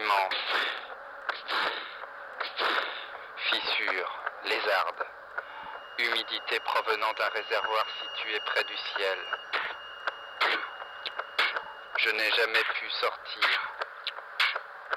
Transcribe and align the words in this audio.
immense. 0.00 0.34
Fissures. 3.36 4.12
Lézardes. 4.44 5.06
Humidité 5.98 6.60
provenant 6.60 7.12
d'un 7.12 7.28
réservoir 7.28 7.84
situé 8.00 8.40
près 8.46 8.64
du 8.64 8.76
ciel. 8.76 9.18
Je 11.98 12.10
n'ai 12.10 12.30
jamais 12.30 12.64
pu 12.64 12.90
sortir. 12.90 13.48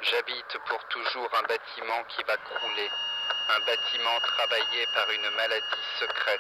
J'habite 0.02 0.58
pour 0.67 0.84
toujours 0.85 1.30
un 1.35 1.44
bâtiment 1.44 2.03
qui 2.09 2.23
va 2.23 2.38
crouler. 2.38 2.89
Un 3.49 3.59
bâtiment 3.66 4.20
travaillé 4.22 4.88
par 4.94 5.09
une 5.11 5.30
maladie 5.31 5.85
secrète. 5.99 6.39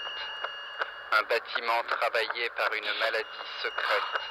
Un 1.11 1.23
bâtiment 1.23 1.83
travaillé 1.89 2.49
par 2.51 2.73
une 2.73 2.93
maladie 2.99 3.49
secrète. 3.61 4.21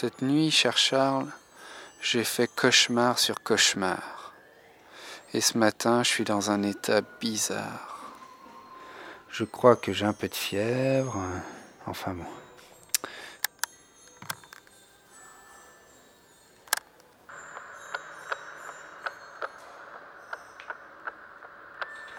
Cette 0.00 0.22
nuit, 0.22 0.50
cher 0.50 0.78
Charles, 0.78 1.26
j'ai 2.00 2.24
fait 2.24 2.46
cauchemar 2.46 3.18
sur 3.18 3.42
cauchemar. 3.42 4.32
Et 5.34 5.42
ce 5.42 5.58
matin, 5.58 6.02
je 6.02 6.08
suis 6.08 6.24
dans 6.24 6.50
un 6.50 6.62
état 6.62 7.02
bizarre. 7.20 8.14
Je 9.28 9.44
crois 9.44 9.76
que 9.76 9.92
j'ai 9.92 10.06
un 10.06 10.14
peu 10.14 10.26
de 10.26 10.34
fièvre. 10.34 11.22
Enfin 11.84 12.14
bon. 12.14 12.24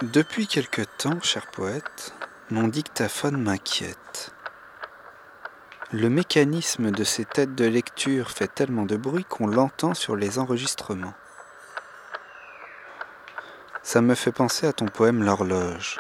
Depuis 0.04 0.46
quelque 0.46 0.84
temps, 0.84 1.20
cher 1.24 1.48
poète, 1.48 2.14
mon 2.52 2.68
dictaphone 2.68 3.42
m'inquiète. 3.42 4.32
Le 5.94 6.10
mécanisme 6.10 6.90
de 6.92 7.04
ces 7.04 7.26
têtes 7.26 7.54
de 7.54 7.66
lecture 7.66 8.32
fait 8.32 8.48
tellement 8.48 8.86
de 8.86 8.96
bruit 8.96 9.26
qu'on 9.26 9.46
l'entend 9.46 9.94
sur 9.94 10.16
les 10.16 10.40
enregistrements. 10.40 11.14
Ça 13.84 14.00
me 14.00 14.16
fait 14.16 14.32
penser 14.32 14.66
à 14.68 14.72
ton 14.72 14.86
poème 14.86 15.22
L'horloge. 15.22 15.98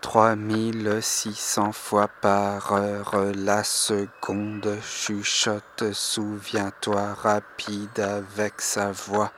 3600 0.00 1.72
fois 1.72 2.08
par 2.08 2.72
heure 2.72 3.14
la 3.34 3.62
seconde 3.62 4.78
chuchote, 4.82 5.92
souviens-toi 5.92 7.12
rapide 7.12 8.00
avec 8.00 8.62
sa 8.62 8.90
voix 8.90 9.32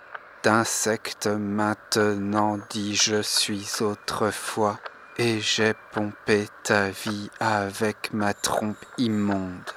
d'insecte 0.44 1.26
maintenant 1.26 2.60
dit 2.70 2.94
je 2.94 3.20
suis 3.20 3.68
autrefois 3.80 4.78
et 5.18 5.40
j'ai 5.40 5.74
pompé 5.92 6.46
ta 6.62 6.90
vie 6.90 7.30
avec 7.40 8.12
ma 8.12 8.34
trompe 8.34 8.84
immonde. 8.98 9.70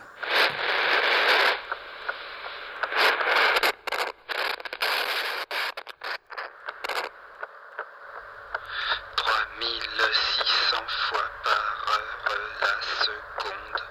fois 11.09 11.19
par 11.43 11.85
heure 11.89 12.37
la 12.61 13.05
seconde. 13.05 13.81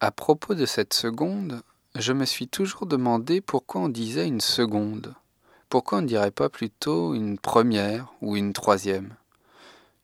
À 0.00 0.10
propos 0.10 0.54
de 0.54 0.66
cette 0.66 0.94
seconde, 0.94 1.62
je 1.96 2.12
me 2.12 2.24
suis 2.24 2.48
toujours 2.48 2.86
demandé 2.86 3.40
pourquoi 3.40 3.82
on 3.82 3.88
disait 3.88 4.26
une 4.26 4.40
seconde. 4.40 5.14
Pourquoi 5.72 6.00
on 6.00 6.02
ne 6.02 6.06
dirait 6.06 6.30
pas 6.30 6.50
plutôt 6.50 7.14
une 7.14 7.38
première 7.38 8.12
ou 8.20 8.36
une 8.36 8.52
troisième? 8.52 9.14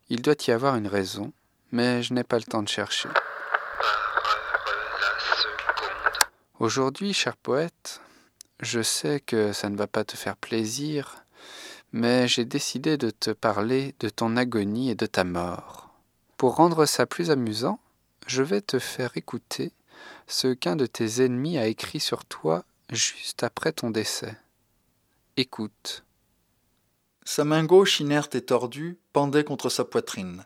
Il 0.08 0.22
doit 0.22 0.46
y 0.46 0.50
avoir 0.50 0.76
une 0.76 0.86
raison, 0.86 1.30
mais 1.72 2.02
je 2.02 2.14
n'ai 2.14 2.24
pas 2.24 2.38
le 2.38 2.44
temps 2.44 2.62
de 2.62 2.70
chercher. 2.70 3.10
Aujourd'hui, 6.58 7.12
cher 7.12 7.36
poète, 7.36 8.00
je 8.60 8.80
sais 8.80 9.20
que 9.20 9.52
ça 9.52 9.68
ne 9.68 9.76
va 9.76 9.86
pas 9.86 10.04
te 10.04 10.16
faire 10.16 10.38
plaisir, 10.38 11.26
mais 11.92 12.26
j'ai 12.28 12.46
décidé 12.46 12.96
de 12.96 13.10
te 13.10 13.32
parler 13.32 13.94
de 14.00 14.08
ton 14.08 14.38
agonie 14.38 14.88
et 14.88 14.94
de 14.94 15.04
ta 15.04 15.24
mort. 15.24 15.90
Pour 16.38 16.56
rendre 16.56 16.86
ça 16.86 17.04
plus 17.04 17.30
amusant, 17.30 17.78
je 18.26 18.42
vais 18.42 18.62
te 18.62 18.78
faire 18.78 19.18
écouter 19.18 19.72
ce 20.28 20.48
qu'un 20.54 20.76
de 20.76 20.86
tes 20.86 21.22
ennemis 21.22 21.58
a 21.58 21.66
écrit 21.66 22.00
sur 22.00 22.24
toi 22.24 22.64
juste 22.90 23.42
après 23.42 23.72
ton 23.72 23.90
décès. 23.90 24.34
Écoute. 25.40 26.04
Sa 27.24 27.44
main 27.44 27.62
gauche, 27.62 28.00
inerte 28.00 28.34
et 28.34 28.40
tordue, 28.40 28.98
pendait 29.12 29.44
contre 29.44 29.68
sa 29.68 29.84
poitrine. 29.84 30.44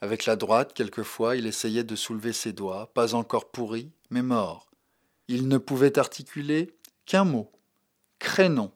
Avec 0.00 0.26
la 0.26 0.36
droite, 0.36 0.74
quelquefois, 0.74 1.34
il 1.34 1.44
essayait 1.44 1.82
de 1.82 1.96
soulever 1.96 2.32
ses 2.32 2.52
doigts, 2.52 2.88
pas 2.94 3.16
encore 3.16 3.50
pourris, 3.50 3.90
mais 4.10 4.22
morts. 4.22 4.70
Il 5.26 5.48
ne 5.48 5.58
pouvait 5.58 5.98
articuler 5.98 6.72
qu'un 7.04 7.24
mot 7.24 7.50
crénon, 8.20 8.70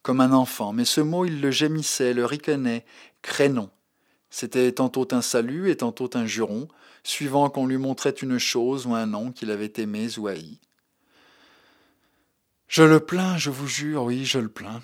comme 0.00 0.22
un 0.22 0.32
enfant, 0.32 0.72
mais 0.72 0.86
ce 0.86 1.02
mot 1.02 1.26
il 1.26 1.42
le 1.42 1.50
gémissait, 1.50 2.14
le 2.14 2.24
ricanait, 2.24 2.86
crénon. 3.20 3.68
C'était 4.30 4.72
tantôt 4.72 5.08
un 5.10 5.20
salut 5.20 5.68
et 5.68 5.76
tantôt 5.76 6.08
un 6.14 6.24
juron, 6.24 6.68
suivant 7.04 7.50
qu'on 7.50 7.66
lui 7.66 7.76
montrait 7.76 8.12
une 8.12 8.38
chose 8.38 8.86
ou 8.86 8.94
un 8.94 9.04
nom 9.04 9.30
qu'il 9.30 9.50
avait 9.50 9.74
aimé 9.76 10.08
ou 10.16 10.28
haï. 10.28 10.58
Je 12.68 12.82
le 12.82 13.00
plains, 13.00 13.38
je 13.38 13.50
vous 13.50 13.68
jure, 13.68 14.02
oui, 14.04 14.24
je 14.24 14.38
le 14.38 14.48
plains. 14.48 14.82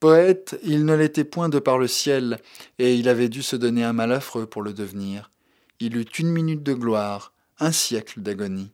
Poète, 0.00 0.58
il 0.62 0.84
ne 0.84 0.94
l'était 0.94 1.24
point 1.24 1.48
de 1.48 1.58
par 1.58 1.76
le 1.76 1.88
ciel, 1.88 2.38
et 2.78 2.94
il 2.94 3.08
avait 3.08 3.28
dû 3.28 3.42
se 3.42 3.56
donner 3.56 3.82
un 3.82 3.92
mal 3.92 4.12
affreux 4.12 4.46
pour 4.46 4.62
le 4.62 4.72
devenir. 4.72 5.32
Il 5.80 5.96
eut 5.96 6.06
une 6.18 6.30
minute 6.30 6.62
de 6.62 6.74
gloire, 6.74 7.32
un 7.58 7.72
siècle 7.72 8.20
d'agonie. 8.20 8.70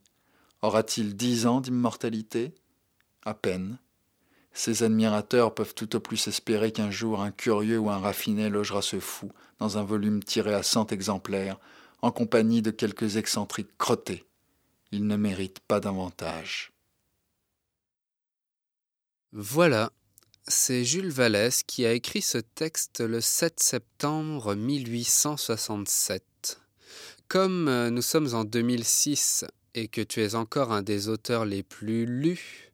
Aura-t-il 0.60 1.16
dix 1.16 1.46
ans 1.46 1.62
d'immortalité? 1.62 2.54
À 3.24 3.32
peine. 3.32 3.78
Ses 4.52 4.82
admirateurs 4.82 5.54
peuvent 5.54 5.74
tout 5.74 5.96
au 5.96 6.00
plus 6.00 6.28
espérer 6.28 6.70
qu'un 6.70 6.90
jour 6.90 7.22
un 7.22 7.30
curieux 7.30 7.78
ou 7.78 7.90
un 7.90 7.98
raffiné 7.98 8.50
logera 8.50 8.82
ce 8.82 9.00
fou 9.00 9.32
dans 9.58 9.78
un 9.78 9.82
volume 9.82 10.22
tiré 10.22 10.52
à 10.52 10.62
cent 10.62 10.86
exemplaires, 10.88 11.58
en 12.02 12.12
compagnie 12.12 12.60
de 12.60 12.70
quelques 12.70 13.16
excentriques 13.16 13.78
crottés. 13.78 14.26
Il 14.92 15.06
ne 15.06 15.16
mérite 15.16 15.60
pas 15.60 15.80
davantage. 15.80 16.73
Voilà, 19.36 19.90
c'est 20.46 20.84
Jules 20.84 21.10
Vallès 21.10 21.64
qui 21.64 21.84
a 21.84 21.92
écrit 21.92 22.22
ce 22.22 22.38
texte 22.38 23.00
le 23.00 23.20
7 23.20 23.58
septembre 23.58 24.54
1867. 24.54 26.60
Comme 27.26 27.66
euh, 27.66 27.90
nous 27.90 28.00
sommes 28.00 28.32
en 28.32 28.44
2006 28.44 29.44
et 29.74 29.88
que 29.88 30.02
tu 30.02 30.22
es 30.22 30.36
encore 30.36 30.70
un 30.70 30.82
des 30.82 31.08
auteurs 31.08 31.46
les 31.46 31.64
plus 31.64 32.06
lus, 32.06 32.70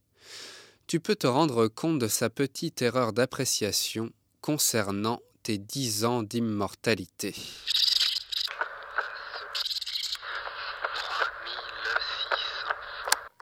tu 0.86 1.00
peux 1.00 1.16
te 1.16 1.26
rendre 1.26 1.66
compte 1.66 1.98
de 1.98 2.08
sa 2.08 2.28
petite 2.28 2.82
erreur 2.82 3.14
d'appréciation 3.14 4.12
concernant 4.42 5.22
tes 5.42 5.56
dix 5.56 6.04
ans 6.04 6.22
d'immortalité. 6.22 7.34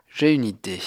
J'ai 0.07 0.31
une 0.31 0.45
idée. 0.45 0.79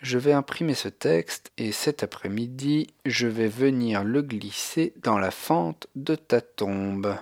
Je 0.00 0.16
vais 0.16 0.32
imprimer 0.32 0.74
ce 0.74 0.88
texte 0.88 1.52
et 1.58 1.72
cet 1.72 2.02
après-midi, 2.02 2.86
je 3.04 3.26
vais 3.26 3.48
venir 3.48 4.02
le 4.02 4.22
glisser 4.22 4.94
dans 5.02 5.18
la 5.18 5.30
fente 5.30 5.88
de 5.94 6.14
ta 6.14 6.40
tombe. 6.40 7.14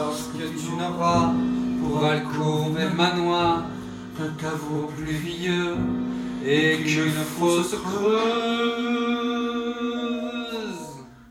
Lorsque 0.00 0.44
tu 0.60 0.70
n'auras 0.78 1.32
pour 1.80 2.04
alcôve 2.04 2.78
et 2.80 2.90
manoir 2.94 3.64
qu'un 4.16 4.32
caveau 4.38 4.90
pluvieux 4.96 5.76
et 6.44 6.78
qu'une 6.82 7.22
fosse 7.38 7.74
creuse, 7.84 8.10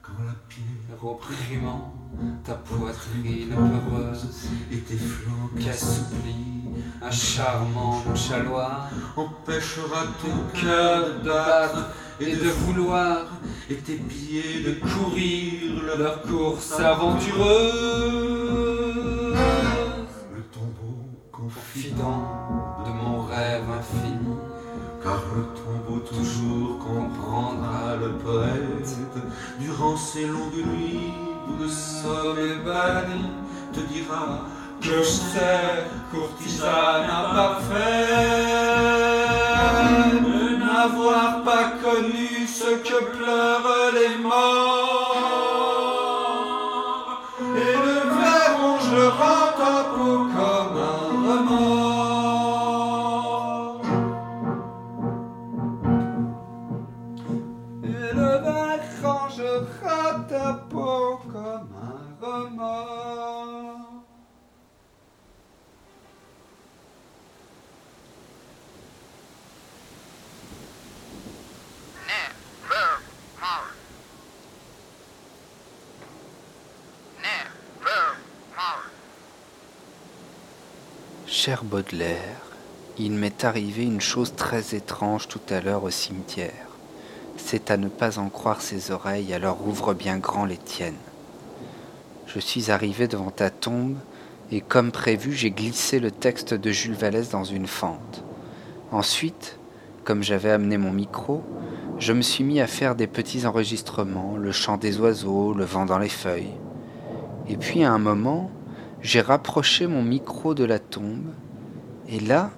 quand 0.04 0.24
la 0.24 0.36
pierre 0.48 1.04
opprimant 1.04 1.94
ta 2.44 2.54
poitrine 2.54 3.56
peureuse 3.56 4.28
et 4.72 4.80
tes 4.80 4.98
flancs 4.98 5.52
qu'assouplis, 5.60 6.60
un 7.02 7.12
charmant 7.12 8.04
chaloir 8.16 8.90
empêchera 9.16 10.02
ton 10.22 10.60
cœur 10.60 11.22
de 11.24 11.30
battre 11.30 11.84
et 12.22 12.36
de 12.36 12.50
vouloir, 12.50 13.28
et 13.70 13.76
tes 13.76 13.96
pieds 13.96 14.62
de 14.66 14.72
courir 14.80 15.98
leur 15.98 16.22
course 16.24 16.80
aventureuse. 16.80 17.38
Le 20.36 20.42
tombeau 20.52 21.00
confident 21.32 22.84
de 22.86 22.92
mon 22.92 23.24
rêve 23.24 23.64
infini, 23.80 24.36
car 25.02 25.22
le 25.36 25.44
tombeau 25.60 26.00
toujours 26.00 26.80
comprendra 26.80 27.96
le 27.96 28.12
poète. 28.18 28.98
Durant 29.60 29.96
ces 29.96 30.26
longues 30.28 30.66
nuits 30.74 31.14
où 31.48 31.64
le 31.64 31.70
sommeil 31.70 32.60
banni 32.66 33.30
te 33.74 33.80
dira 33.94 34.46
que 34.82 35.04
c'est 35.04 35.86
courtisane 36.12 37.10
imparfaite 37.10 38.60
n'avoir 40.80 41.44
pas 41.44 41.66
connu 41.84 42.48
ce 42.48 42.72
que 42.88 43.00
pleurent 43.16 43.92
les 43.98 44.16
morts. 44.24 45.18
Et 47.64 47.76
le 47.86 47.98
verre 48.18 48.54
ronge 48.62 48.90
le 49.00 49.08
rend 49.20 49.50
peau 49.94 50.18
comme 50.36 50.76
un 50.92 51.08
remords. 51.28 52.22
Et 57.84 58.10
le 58.20 58.32
verre 58.46 58.88
rangera 59.04 60.04
ta 60.30 60.48
peau 60.70 61.04
comme 61.34 61.72
un 61.92 62.02
remords 62.26 63.20
Cher 81.32 81.64
Baudelaire, 81.64 82.42
il 82.98 83.12
m'est 83.12 83.46
arrivé 83.46 83.84
une 83.84 84.02
chose 84.02 84.34
très 84.36 84.74
étrange 84.74 85.28
tout 85.28 85.40
à 85.52 85.62
l'heure 85.62 85.84
au 85.84 85.92
cimetière. 85.92 86.68
C'est 87.38 87.70
à 87.70 87.78
ne 87.78 87.88
pas 87.88 88.18
en 88.18 88.30
croire 88.30 88.62
ses 88.62 88.90
oreilles, 88.90 89.32
alors 89.32 89.60
ouvre 89.68 89.94
bien 89.94 90.18
grand 90.18 90.46
les 90.46 90.58
tiennes. 90.58 90.98
Je 92.26 92.40
suis 92.40 92.72
arrivé 92.72 93.08
devant 93.08 93.30
ta 93.30 93.52
tombe, 93.52 93.98
et 94.52 94.60
comme 94.60 94.92
prévu, 94.92 95.34
j'ai 95.34 95.52
glissé 95.52 96.00
le 96.00 96.10
texte 96.10 96.56
de 96.56 96.72
Jules 96.72 96.96
Vallès 96.96 97.30
dans 97.30 97.44
une 97.44 97.68
fente. 97.68 98.24
Ensuite, 98.92 99.60
comme 100.06 100.24
j'avais 100.24 100.50
amené 100.50 100.80
mon 100.80 100.92
micro, 100.92 101.44
je 102.00 102.12
me 102.12 102.24
suis 102.24 102.44
mis 102.44 102.60
à 102.60 102.66
faire 102.66 102.96
des 102.96 103.08
petits 103.08 103.46
enregistrements, 103.46 104.36
le 104.36 104.52
chant 104.52 104.78
des 104.78 105.00
oiseaux, 105.00 105.54
le 105.54 105.64
vent 105.64 105.86
dans 105.86 106.00
les 106.00 106.10
feuilles. 106.10 106.58
Et 107.48 107.56
puis 107.56 107.84
à 107.84 107.92
un 107.92 108.00
moment, 108.00 108.50
j'ai 109.02 109.22
rapproché 109.22 109.88
mon 109.88 110.04
micro 110.04 110.54
de 110.54 110.64
la 110.64 110.80
tombe, 110.80 111.34
et 112.08 112.20
là, 112.20 112.52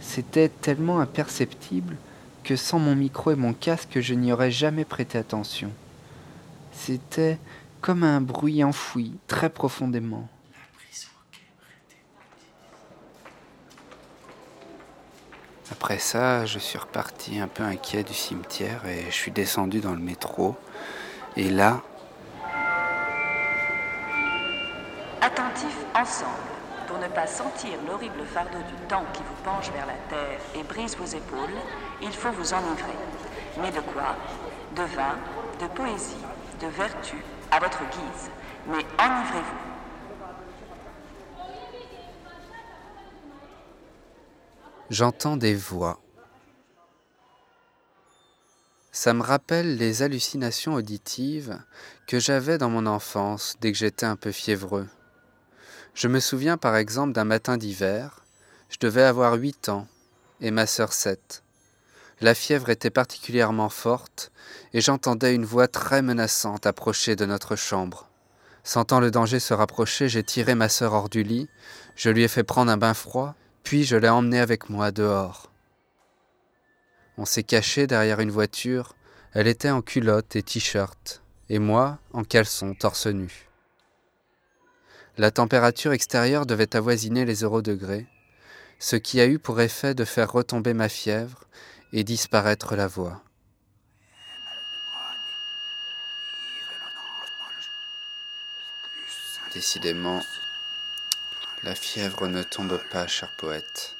c'était 0.00 0.48
tellement 0.48 1.00
imperceptible 1.00 1.96
que 2.42 2.56
sans 2.56 2.78
mon 2.78 2.96
micro 2.96 3.30
et 3.30 3.36
mon 3.36 3.52
casque, 3.52 4.00
je 4.00 4.14
n'y 4.14 4.32
aurais 4.32 4.50
jamais 4.50 4.84
prêté 4.84 5.18
attention. 5.18 5.70
C'était 6.72 7.38
comme 7.80 8.02
un 8.02 8.20
bruit 8.20 8.64
enfoui 8.64 9.12
très 9.26 9.50
profondément. 9.50 10.28
Après 15.70 15.98
ça, 15.98 16.46
je 16.46 16.58
suis 16.58 16.78
reparti 16.78 17.40
un 17.40 17.48
peu 17.48 17.62
inquiet 17.62 18.02
du 18.02 18.14
cimetière 18.14 18.86
et 18.86 19.04
je 19.10 19.14
suis 19.14 19.30
descendu 19.30 19.80
dans 19.80 19.92
le 19.92 19.98
métro. 19.98 20.56
Et 21.36 21.50
là, 21.50 21.82
Attentifs 25.20 25.84
ensemble, 25.94 26.30
pour 26.86 26.96
ne 26.98 27.08
pas 27.08 27.26
sentir 27.26 27.72
l'horrible 27.86 28.24
fardeau 28.32 28.58
du 28.58 28.86
temps 28.86 29.04
qui 29.12 29.20
vous 29.20 29.42
penche 29.44 29.68
vers 29.72 29.84
la 29.84 29.98
terre 30.08 30.38
et 30.54 30.62
brise 30.62 30.96
vos 30.96 31.04
épaules, 31.04 31.56
il 32.00 32.12
faut 32.12 32.30
vous 32.30 32.54
enivrer. 32.54 32.96
Mais 33.60 33.72
de 33.72 33.80
quoi? 33.80 34.14
De 34.76 34.82
vin, 34.82 35.16
de 35.60 35.66
poésie, 35.74 36.24
de 36.60 36.68
vertu, 36.68 37.16
à 37.50 37.58
votre 37.58 37.80
guise. 37.90 38.30
Mais 38.68 38.84
enivrez-vous. 38.96 39.77
J'entends 44.90 45.36
des 45.36 45.54
voix. 45.54 46.00
Ça 48.90 49.12
me 49.12 49.22
rappelle 49.22 49.76
les 49.76 50.02
hallucinations 50.02 50.74
auditives 50.74 51.60
que 52.06 52.18
j'avais 52.18 52.56
dans 52.56 52.70
mon 52.70 52.86
enfance 52.86 53.56
dès 53.60 53.70
que 53.70 53.78
j'étais 53.78 54.06
un 54.06 54.16
peu 54.16 54.32
fiévreux. 54.32 54.88
Je 55.94 56.08
me 56.08 56.20
souviens 56.20 56.56
par 56.56 56.74
exemple 56.74 57.12
d'un 57.12 57.24
matin 57.24 57.58
d'hiver, 57.58 58.24
je 58.70 58.78
devais 58.80 59.02
avoir 59.02 59.34
huit 59.34 59.68
ans 59.68 59.86
et 60.40 60.50
ma 60.50 60.66
sœur 60.66 60.94
sept. 60.94 61.42
La 62.20 62.34
fièvre 62.34 62.70
était 62.70 62.90
particulièrement 62.90 63.68
forte 63.68 64.32
et 64.72 64.80
j'entendais 64.80 65.34
une 65.34 65.44
voix 65.44 65.68
très 65.68 66.00
menaçante 66.00 66.66
approcher 66.66 67.14
de 67.14 67.26
notre 67.26 67.56
chambre. 67.56 68.08
Sentant 68.64 69.00
le 69.00 69.10
danger 69.10 69.38
se 69.38 69.54
rapprocher, 69.54 70.08
j'ai 70.08 70.24
tiré 70.24 70.54
ma 70.54 70.68
sœur 70.68 70.94
hors 70.94 71.08
du 71.08 71.22
lit, 71.22 71.48
je 71.94 72.10
lui 72.10 72.22
ai 72.22 72.28
fait 72.28 72.42
prendre 72.42 72.72
un 72.72 72.76
bain 72.76 72.94
froid, 72.94 73.34
puis 73.62 73.84
je 73.84 73.96
l'ai 73.96 74.08
emmenée 74.08 74.40
avec 74.40 74.70
moi 74.70 74.90
dehors. 74.90 75.50
On 77.16 77.24
s'est 77.24 77.42
caché 77.42 77.86
derrière 77.86 78.20
une 78.20 78.30
voiture, 78.30 78.94
elle 79.32 79.48
était 79.48 79.70
en 79.70 79.82
culotte 79.82 80.36
et 80.36 80.42
t-shirt, 80.42 81.22
et 81.48 81.58
moi 81.58 81.98
en 82.12 82.24
caleçon 82.24 82.74
torse 82.74 83.06
nu. 83.06 83.48
La 85.16 85.30
température 85.32 85.92
extérieure 85.92 86.46
devait 86.46 86.76
avoisiner 86.76 87.24
les 87.24 87.34
zéro 87.34 87.60
degrés, 87.60 88.06
ce 88.78 88.96
qui 88.96 89.20
a 89.20 89.26
eu 89.26 89.38
pour 89.38 89.60
effet 89.60 89.94
de 89.94 90.04
faire 90.04 90.30
retomber 90.30 90.74
ma 90.74 90.88
fièvre 90.88 91.44
et 91.92 92.04
disparaître 92.04 92.76
la 92.76 92.86
voix. 92.86 93.22
Décidément, 99.54 100.20
la 101.62 101.74
fièvre 101.74 102.26
ne 102.28 102.42
tombe 102.42 102.80
pas, 102.90 103.06
cher 103.06 103.30
poète. 103.36 103.96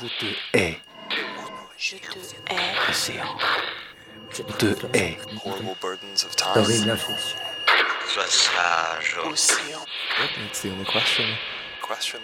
Je 0.00 0.06
te 0.06 0.26
hais. 0.54 0.80
Je 1.76 1.96
te 1.96 2.18
hais. 2.50 2.90
Océan. 2.90 3.36
Je 4.30 4.42
te 4.42 4.96
hais. 4.96 5.18
horrible 5.44 5.74
burdens 5.80 6.24
of 6.24 6.36
time. 6.36 6.64
Sois 8.08 8.26
sage. 8.26 9.16
Océan. 9.24 9.84
That's 10.38 10.62
the 10.62 10.70
only 10.70 10.84
question. 10.84 11.24
Question. 11.82 12.20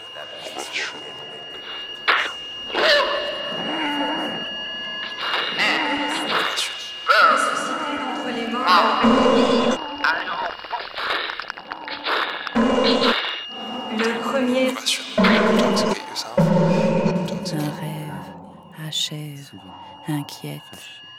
Inquiète, 20.09 20.63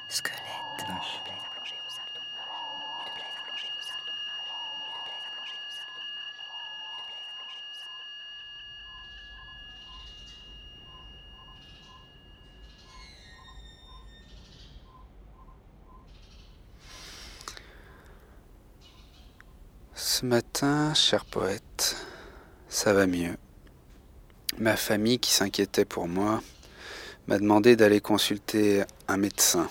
squelette. 0.09 0.45
Ce 20.15 20.25
matin, 20.25 20.93
cher 20.93 21.25
poète, 21.25 21.97
Ça 22.69 22.93
va 22.93 23.05
mieux. 23.05 23.35
Ma 24.57 24.77
famille, 24.77 25.19
qui 25.19 25.31
s'inquiétait 25.33 25.83
pour 25.83 26.07
moi, 26.07 26.41
m'a 27.27 27.39
demandé 27.39 27.75
d'aller 27.75 28.01
consulter 28.01 28.83
un 29.07 29.17
médecin. 29.17 29.67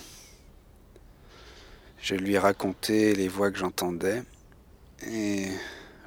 Je 2.01 2.15
lui 2.15 2.33
ai 2.33 2.39
raconté 2.39 3.15
les 3.15 3.29
voix 3.29 3.49
que 3.49 3.57
j'entendais 3.57 4.23
et 5.07 5.47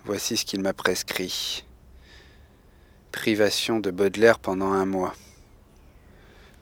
voici 0.05 0.37
ce 0.37 0.45
qu'il 0.45 0.61
m'a 0.61 0.75
prescrit. 0.75 1.65
Privation 3.13 3.81
de 3.81 3.91
Baudelaire 3.91 4.39
pendant 4.39 4.73
un 4.73 4.85
mois. 4.85 5.15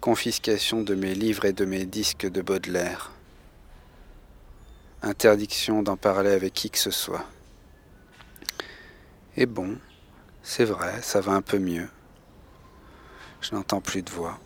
Confiscation 0.01 0.83
de 0.83 0.95
mes 0.95 1.15
livres 1.15 1.47
et 1.47 1.53
de 1.53 1.65
mes 1.65 1.85
disques 1.85 2.27
de 2.27 2.41
Baudelaire. 2.41 3.11
Interdiction 5.03 5.83
d'en 5.83 5.97
parler 5.97 6.31
avec 6.31 6.55
qui 6.55 6.71
que 6.71 6.79
ce 6.79 6.93
soit. 6.93 7.27
Et 9.37 9.47
bon, 9.47 9.77
c'est 10.43 10.65
vrai, 10.65 11.03
ça 11.03 11.21
va 11.21 11.33
un 11.33 11.43
peu 11.43 11.59
mieux. 11.59 11.89
Je 13.41 13.55
n'entends 13.55 13.81
plus 13.81 14.03
de 14.03 14.11
voix. 14.11 14.39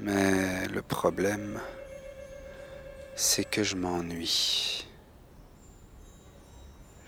Mais 0.00 0.68
le 0.68 0.80
problème, 0.80 1.60
c'est 3.16 3.44
que 3.44 3.64
je 3.64 3.74
m'ennuie. 3.74 4.86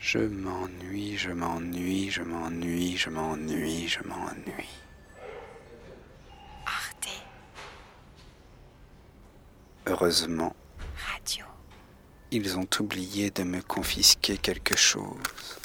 Je 0.00 0.18
m'ennuie, 0.18 1.16
je 1.16 1.30
m'ennuie, 1.30 2.10
je 2.10 2.22
m'ennuie, 2.22 2.96
je 2.96 3.10
m'ennuie, 3.10 3.86
je 3.86 4.02
m'ennuie. 4.02 4.80
Arte. 6.66 7.22
Heureusement, 9.86 10.56
Radio. 11.12 11.44
ils 12.32 12.58
ont 12.58 12.66
oublié 12.80 13.30
de 13.30 13.44
me 13.44 13.60
confisquer 13.62 14.36
quelque 14.36 14.76
chose. 14.76 15.60